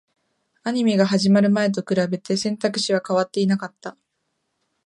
[0.63, 3.97] アニメが始まる前と比べて、選択肢は変わっていなかった